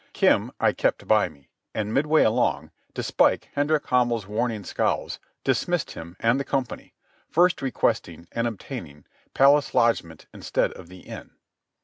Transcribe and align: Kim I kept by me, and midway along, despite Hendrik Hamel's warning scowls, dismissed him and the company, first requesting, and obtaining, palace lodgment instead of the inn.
Kim 0.13 0.51
I 0.59 0.73
kept 0.73 1.07
by 1.07 1.29
me, 1.29 1.51
and 1.75 1.93
midway 1.93 2.23
along, 2.23 2.71
despite 2.95 3.49
Hendrik 3.53 3.85
Hamel's 3.85 4.25
warning 4.25 4.63
scowls, 4.63 5.19
dismissed 5.43 5.91
him 5.91 6.17
and 6.19 6.39
the 6.39 6.43
company, 6.43 6.95
first 7.29 7.61
requesting, 7.61 8.27
and 8.31 8.47
obtaining, 8.47 9.05
palace 9.35 9.75
lodgment 9.75 10.25
instead 10.33 10.71
of 10.71 10.87
the 10.89 11.01
inn. 11.01 11.33